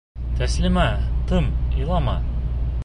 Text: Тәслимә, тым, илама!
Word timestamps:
Тәслимә, 0.39 0.85
тым, 1.33 1.53
илама! 1.83 2.19